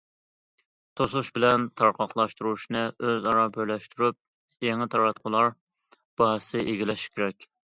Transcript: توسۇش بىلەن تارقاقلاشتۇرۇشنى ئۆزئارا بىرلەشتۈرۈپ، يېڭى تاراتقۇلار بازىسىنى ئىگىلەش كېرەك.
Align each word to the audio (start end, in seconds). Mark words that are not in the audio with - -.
توسۇش 1.01 1.27
بىلەن 1.35 1.67
تارقاقلاشتۇرۇشنى 1.81 2.81
ئۆزئارا 3.11 3.43
بىرلەشتۈرۈپ، 3.59 4.19
يېڭى 4.69 4.89
تاراتقۇلار 4.95 5.53
بازىسىنى 6.23 6.67
ئىگىلەش 6.75 7.07
كېرەك. 7.15 7.49